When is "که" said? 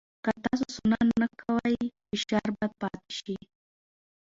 0.23-0.31